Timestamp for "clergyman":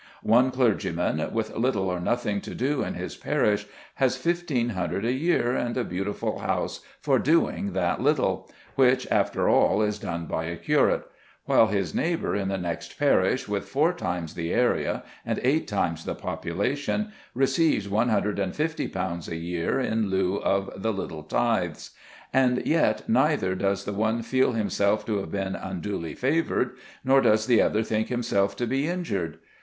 0.49-1.31